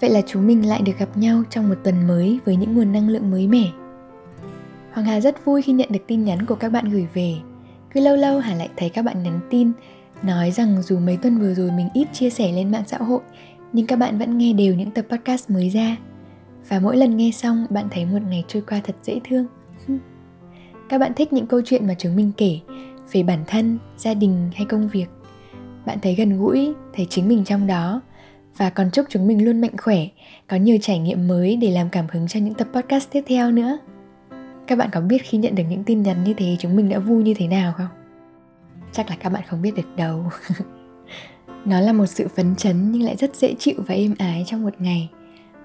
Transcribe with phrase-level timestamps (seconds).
[0.00, 2.92] vậy là chúng mình lại được gặp nhau trong một tuần mới với những nguồn
[2.92, 3.70] năng lượng mới mẻ.
[4.92, 7.34] Hoàng Hà rất vui khi nhận được tin nhắn của các bạn gửi về.
[7.90, 9.72] Cứ lâu lâu Hà lại thấy các bạn nhắn tin,
[10.22, 13.20] nói rằng dù mấy tuần vừa rồi mình ít chia sẻ lên mạng xã hội,
[13.72, 15.96] nhưng các bạn vẫn nghe đều những tập podcast mới ra.
[16.68, 19.46] Và mỗi lần nghe xong, bạn thấy một ngày trôi qua thật dễ thương.
[20.88, 22.58] Các bạn thích những câu chuyện mà chúng mình kể,
[23.12, 25.06] về bản thân, gia đình hay công việc.
[25.86, 28.00] Bạn thấy gần gũi, thấy chính mình trong đó
[28.56, 30.06] và còn chúc chúng mình luôn mạnh khỏe.
[30.48, 33.50] Có nhiều trải nghiệm mới để làm cảm hứng cho những tập podcast tiếp theo
[33.50, 33.78] nữa.
[34.66, 36.98] Các bạn có biết khi nhận được những tin nhắn như thế, chúng mình đã
[36.98, 37.88] vui như thế nào không?
[38.92, 40.24] Chắc là các bạn không biết được đâu.
[41.64, 44.62] Nó là một sự phấn chấn nhưng lại rất dễ chịu và êm ái trong
[44.62, 45.10] một ngày.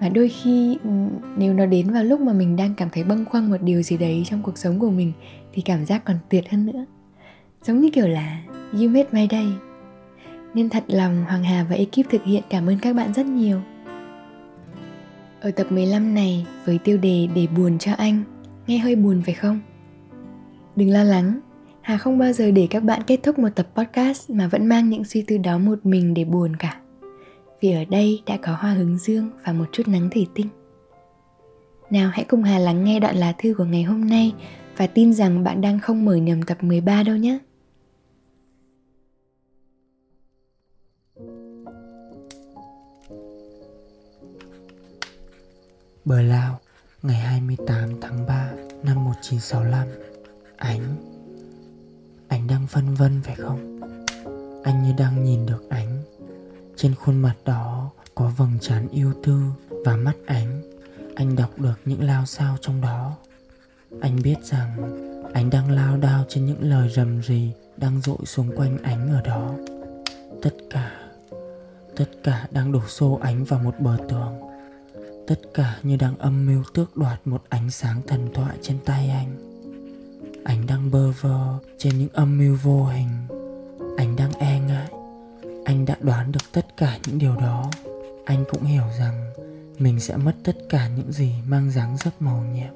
[0.01, 0.89] Mà đôi khi ừ,
[1.37, 3.97] nếu nó đến vào lúc mà mình đang cảm thấy bâng khuâng một điều gì
[3.97, 5.13] đấy trong cuộc sống của mình,
[5.53, 6.85] thì cảm giác còn tuyệt hơn nữa.
[7.63, 8.41] Giống như kiểu là,
[8.73, 9.68] you made my day
[10.53, 13.61] nên thật lòng, Hoàng Hà và ekip thực hiện cảm ơn các bạn rất nhiều
[15.41, 18.23] ở tập 15 này, với tiêu đề để buồn cho anh,
[18.67, 19.59] nghe hơi buồn phải không
[20.75, 21.39] đừng lo lắng,
[21.81, 24.89] Hà không bao giờ để các bạn kết thúc một tập podcast mà vẫn mang
[24.89, 26.79] những suy tư đó một mình để buồn cả.
[27.61, 30.47] Vì ở đây đã có hoa hướng dương và một chút nắng thủy tinh.
[31.89, 34.33] Nào, hãy cùng Hà lắng nghe đoạn lá thư của ngày hôm nay
[34.77, 37.39] và tin rằng bạn đang không mở nhầm tập 13 đâu nhé.
[46.05, 46.59] Bờ Lao,
[47.01, 48.51] ngày 28 tháng 3
[48.83, 49.87] năm 1965
[50.57, 50.95] Ánh.
[52.27, 53.79] Anh đang phân vân phải không?
[54.63, 56.03] Anh như đang nhìn được ánh.
[56.75, 60.61] Trên khuôn mặt đó có vầng trán yêu tư và mắt ánh.
[61.15, 63.17] Anh đọc được những lao sao trong đó.
[64.01, 64.75] Anh biết rằng
[65.33, 69.21] anh đang lao đao trên những lời rầm rì đang dội xuống quanh ánh ở
[69.21, 69.53] đó.
[70.41, 70.91] Tất cả
[71.95, 74.48] tất cả đang đổ xô ánh vào một bờ tường
[75.29, 79.09] tất cả như đang âm mưu tước đoạt một ánh sáng thần thoại trên tay
[79.09, 79.35] anh.
[80.43, 83.09] Anh đang bơ vơ trên những âm mưu vô hình.
[83.97, 84.91] Anh đang e ngại.
[85.65, 87.71] Anh đã đoán được tất cả những điều đó.
[88.25, 89.33] Anh cũng hiểu rằng
[89.79, 92.73] mình sẽ mất tất cả những gì mang dáng dấp màu nhiệm.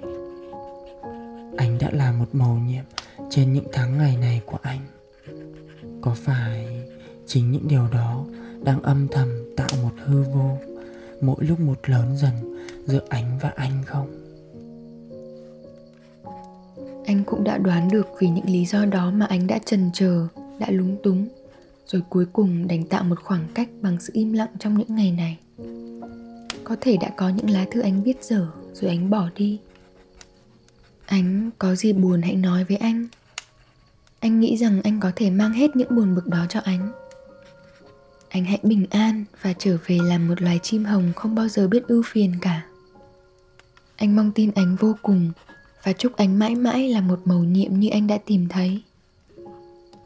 [1.57, 2.83] Anh đã là một màu nhiệm
[3.29, 4.79] trên những tháng ngày này của anh.
[6.01, 6.83] Có phải
[7.27, 8.25] chính những điều đó
[8.63, 10.57] đang âm thầm tạo một hư vô?
[11.25, 12.33] Mỗi lúc một lớn dần
[12.85, 14.19] giữa anh và anh không?
[17.05, 20.27] Anh cũng đã đoán được vì những lý do đó mà anh đã trần chờ
[20.59, 21.27] đã lúng túng,
[21.87, 25.11] rồi cuối cùng đành tạo một khoảng cách bằng sự im lặng trong những ngày
[25.11, 25.37] này.
[26.63, 29.59] Có thể đã có những lá thư anh viết dở, rồi anh bỏ đi.
[31.05, 33.07] Anh có gì buồn hãy nói với anh.
[34.19, 36.91] Anh nghĩ rằng anh có thể mang hết những buồn bực đó cho anh
[38.33, 41.67] anh hãy bình an và trở về làm một loài chim hồng không bao giờ
[41.67, 42.65] biết ưu phiền cả.
[43.95, 45.31] Anh mong tin anh vô cùng
[45.83, 48.81] và chúc anh mãi mãi là một màu nhiệm như anh đã tìm thấy.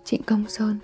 [0.05, 0.79] Trịnh công sơn.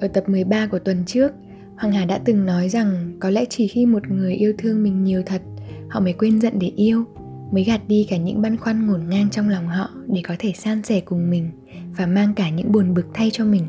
[0.00, 1.32] Ở tập 13 của tuần trước,
[1.78, 5.04] Hoàng Hà đã từng nói rằng có lẽ chỉ khi một người yêu thương mình
[5.04, 5.42] nhiều thật,
[5.90, 7.04] họ mới quên giận để yêu,
[7.52, 10.52] mới gạt đi cả những băn khoăn ngổn ngang trong lòng họ để có thể
[10.52, 11.50] san sẻ cùng mình
[11.96, 13.62] và mang cả những buồn bực thay cho mình.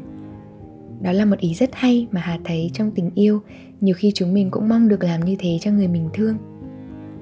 [1.01, 3.41] Đó là một ý rất hay mà hà thấy trong tình yêu,
[3.81, 6.37] nhiều khi chúng mình cũng mong được làm như thế cho người mình thương.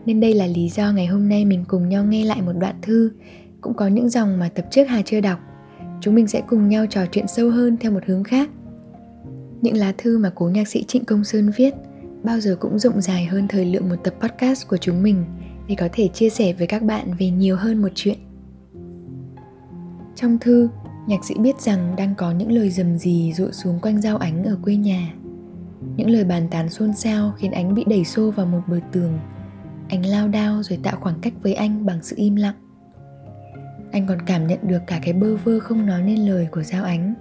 [0.06, 2.76] Nên đây là lý do ngày hôm nay mình cùng nhau nghe lại một đoạn
[2.82, 3.12] thư,
[3.62, 5.40] cũng có những dòng mà tập trước hà chưa đọc.
[6.02, 8.50] Chúng mình sẽ cùng nhau trò chuyện sâu hơn theo một hướng khác.
[9.62, 11.74] Những lá thư mà cố nhạc sĩ trịnh công sơn viết,
[12.24, 15.26] bao giờ cũng rộng dài hơn thời lượng một tập podcast của chúng mình
[15.68, 18.18] để có thể chia sẻ với các bạn về nhiều hơn một chuyện.
[20.16, 20.70] Trong thư,
[21.08, 24.44] nhạc sĩ biết rằng đang có những lời rầm rì rụa xuống quanh giao ánh
[24.44, 25.14] ở quê nhà.
[25.98, 29.20] Những lời bàn tán xôn xao khiến ánh bị đẩy xô vào một bờ tường.
[29.90, 32.56] Anh lao đao rồi tạo khoảng cách với anh bằng sự im lặng.
[33.92, 36.84] Anh còn cảm nhận được cả cái bơ vơ không nói nên lời của giao
[36.84, 37.14] ánh.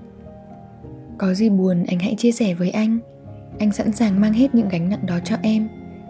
[1.19, 2.99] Có gì buồn, anh hãy chia sẻ với anh.
[3.58, 5.69] Anh sẵn sàng mang hết những gánh nặng đó cho em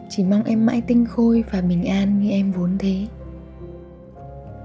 [0.09, 3.07] chỉ mong em mãi tinh khôi và bình an như em vốn thế.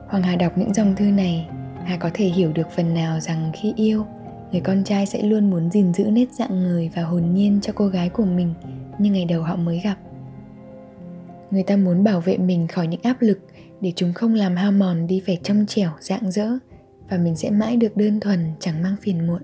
[0.07, 1.49] Hoàng hà đọc những dòng thư này,
[1.83, 4.05] hà có thể hiểu được phần nào rằng khi yêu,
[4.51, 7.73] người con trai sẽ luôn muốn gìn giữ nét dạng người và hồn nhiên cho
[7.75, 8.53] cô gái của mình
[8.99, 9.95] như ngày đầu họ mới gặp.
[11.51, 13.39] Người ta muốn bảo vệ mình khỏi những áp lực
[13.81, 16.49] để chúng không làm hao mòn đi vẻ trong trẻo dạng dỡ
[17.09, 19.41] và mình sẽ mãi được đơn thuần, chẳng mang phiền muộn.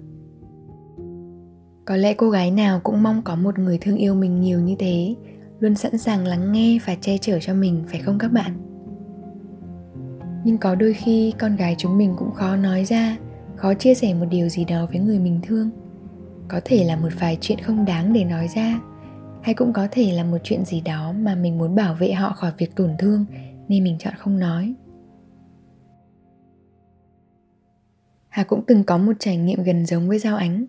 [1.86, 4.76] Có lẽ cô gái nào cũng mong có một người thương yêu mình nhiều như
[4.80, 5.16] thế
[5.60, 8.52] luôn sẵn sàng lắng nghe và che chở cho mình, phải không các bạn?
[10.44, 13.18] Nhưng có đôi khi con gái chúng mình cũng khó nói ra,
[13.56, 15.69] khó chia sẻ một điều gì đó với người mình thương.
[16.48, 18.80] Có thể là một vài chuyện không đáng để nói ra,
[19.42, 22.34] hay cũng có thể là một chuyện gì đó mà mình muốn bảo vệ họ
[22.34, 23.25] khỏi việc tổn thương
[23.68, 24.74] nên mình chọn không nói.
[28.30, 30.66] Hà cũng từng có một trải nghiệm gần giống với giao ánh,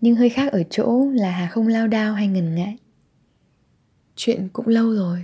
[0.00, 2.76] nhưng hơi khác ở chỗ là hà không lao đao hay ngần ngại
[4.18, 5.18] chuyện cũng lâu rồi.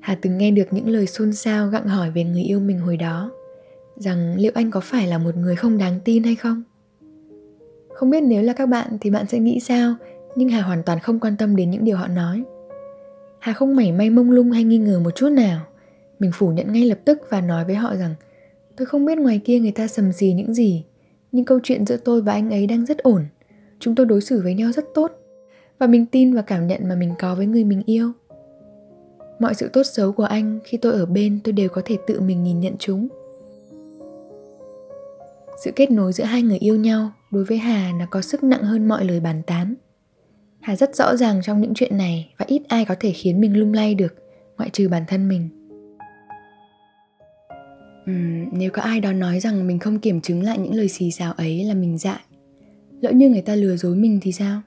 [0.00, 2.96] Hà từng nghe được những lời xôn xao gặng hỏi về người yêu mình hồi
[2.96, 3.30] đó.
[3.96, 6.62] Rằng liệu anh có phải là một người không đáng tin hay không?
[7.94, 9.94] Không biết nếu là các bạn thì bạn sẽ nghĩ sao,
[10.36, 12.42] nhưng hà hoàn toàn không quan tâm đến những điều họ nói.
[13.38, 15.60] Hà không mảy may mông lung hay nghi ngờ một chút nào.
[16.18, 18.14] Mình phủ nhận ngay lập tức và nói với họ rằng,
[18.76, 20.84] tôi không biết ngoài kia người ta sầm gì những gì,
[21.32, 23.24] nhưng câu chuyện giữa tôi và anh ấy đang rất ổn.
[23.78, 25.21] Chúng tôi đối xử với nhau rất tốt
[25.82, 28.12] và mình tin và cảm nhận mà mình có với người mình yêu.
[29.38, 32.20] Mọi sự tốt xấu của anh khi tôi ở bên tôi đều có thể tự
[32.20, 33.08] mình nhìn nhận chúng.
[35.64, 38.62] Sự kết nối giữa hai người yêu nhau đối với hà là có sức nặng
[38.62, 39.74] hơn mọi lời bàn tán.
[40.60, 43.56] Hà rất rõ ràng trong những chuyện này và ít ai có thể khiến mình
[43.56, 44.14] lung lay được
[44.58, 45.48] ngoại trừ bản thân mình.
[48.10, 51.10] Uhm, nếu có ai đó nói rằng mình không kiểm chứng lại những lời xì
[51.10, 52.20] xào ấy là mình dại.
[53.00, 54.62] Lỡ như người ta lừa dối mình thì sao?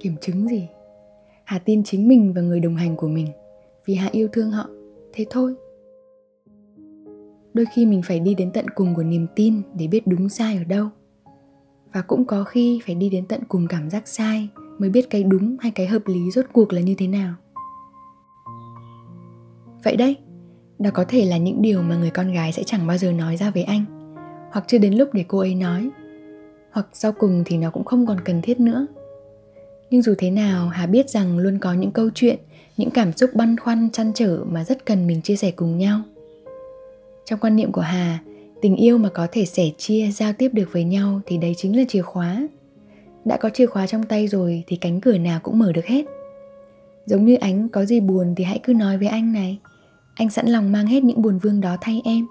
[0.00, 0.68] Kiểm chứng gì?
[1.44, 3.28] Hà tin chính mình và người đồng hành của mình,
[3.86, 4.68] vì hà yêu thương họ,
[5.12, 5.54] thế thôi.
[7.54, 10.56] Đôi khi mình phải đi đến tận cùng của niềm tin để biết đúng sai
[10.56, 10.88] ở đâu.
[11.92, 14.48] Và cũng có khi phải đi đến tận cùng cảm giác sai
[14.78, 17.34] mới biết cái đúng hay cái hợp lý rốt cuộc là như thế nào.
[19.84, 20.16] Vậy đấy,
[20.78, 23.36] đó có thể là những điều mà người con gái sẽ chẳng bao giờ nói
[23.36, 23.84] ra với anh,
[24.52, 25.90] hoặc chưa đến lúc để cô ấy nói.
[26.72, 28.86] Hoặc sau cùng thì nó cũng không còn cần thiết nữa
[29.90, 32.38] nhưng dù thế nào, hà biết rằng luôn có những câu chuyện,
[32.76, 36.00] những cảm xúc băn khoăn, chăn trở mà rất cần mình chia sẻ cùng nhau.
[37.24, 38.18] Trong quan niệm của hà,
[38.62, 41.76] tình yêu mà có thể sẻ chia, giao tiếp được với nhau thì đấy chính
[41.76, 42.48] là chìa khóa.
[43.24, 46.04] Đã có chìa khóa trong tay rồi thì cánh cửa nào cũng mở được hết.
[47.06, 49.58] Giống như ánh, có gì buồn thì hãy cứ nói với anh này.
[50.14, 52.26] Anh sẵn lòng mang hết những buồn vương đó thay em.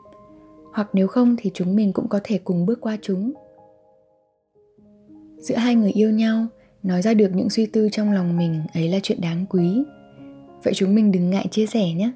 [0.73, 3.33] Hoặc nếu không thì chúng mình cũng có thể cùng bước qua chúng.
[5.37, 6.47] Giữa hai người yêu nhau
[6.87, 9.83] nói ra được những suy tư trong lòng mình ấy là chuyện đáng quý.
[10.63, 12.11] Vậy chúng mình đừng ngại chia sẻ nhé.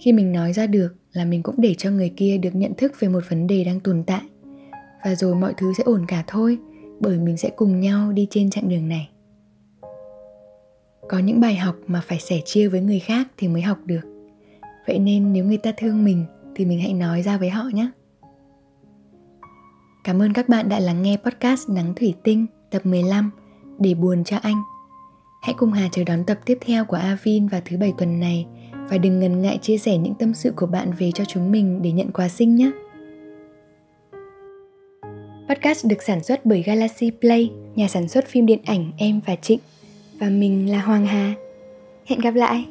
[0.00, 2.92] Khi mình nói ra được là mình cũng để cho người kia được nhận thức
[3.00, 4.20] về một vấn đề đang tồn tại.
[5.04, 6.58] Và rồi mọi thứ sẽ ổn cả thôi,
[7.00, 9.08] bởi mình sẽ cùng nhau đi trên chặng đường này.
[11.08, 14.28] Có những bài học mà phải sẻ chia với người khác thì mới học được.
[14.86, 16.24] Vậy nên nếu người ta thương mình
[16.54, 17.90] thì mình hãy nói ra với họ nhé.
[20.04, 23.30] Cảm ơn các bạn đã lắng nghe podcast Nắng Thủy Tinh, tập 15
[23.78, 24.62] để buồn cho anh.
[25.42, 28.46] Hãy cùng Hà chờ đón tập tiếp theo của Avin vào thứ bảy tuần này
[28.72, 31.82] và đừng ngần ngại chia sẻ những tâm sự của bạn về cho chúng mình
[31.82, 32.70] để nhận quà sinh nhé.
[35.48, 39.36] Podcast được sản xuất bởi Galaxy Play, nhà sản xuất phim điện ảnh Em và
[39.36, 39.58] Trịnh.
[40.20, 41.34] Và mình là Hoàng Hà.
[42.06, 42.66] Hẹn gặp lại!